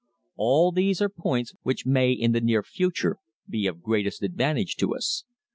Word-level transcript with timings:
All 0.35 0.71
these 0.71 0.99
are 0.99 1.09
points 1.09 1.53
which 1.61 1.85
may 1.85 2.11
in 2.11 2.31
the 2.31 2.41
near 2.41 2.63
future 2.63 3.17
be 3.47 3.67
of 3.67 3.83
greatest 3.83 4.23
advantage 4.23 4.75
to 4.77 4.95
us. 4.95 5.25